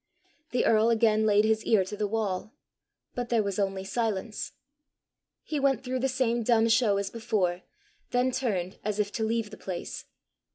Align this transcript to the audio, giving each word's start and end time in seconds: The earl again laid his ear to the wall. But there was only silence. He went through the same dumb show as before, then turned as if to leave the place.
The 0.49 0.65
earl 0.65 0.89
again 0.89 1.27
laid 1.27 1.45
his 1.45 1.63
ear 1.63 1.85
to 1.85 1.95
the 1.95 2.07
wall. 2.07 2.55
But 3.13 3.29
there 3.29 3.43
was 3.43 3.59
only 3.59 3.83
silence. 3.83 4.53
He 5.43 5.59
went 5.59 5.83
through 5.83 5.99
the 5.99 6.09
same 6.09 6.41
dumb 6.41 6.69
show 6.69 6.97
as 6.97 7.11
before, 7.11 7.61
then 8.09 8.31
turned 8.31 8.79
as 8.83 8.97
if 8.97 9.11
to 9.11 9.23
leave 9.23 9.51
the 9.51 9.57
place. 9.57 10.05